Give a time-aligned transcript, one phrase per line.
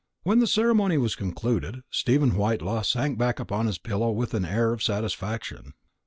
[0.23, 4.73] When the ceremony was concluded, Stephen Whitelaw sank back upon his pillow with an air
[4.73, 5.75] of satisfaction.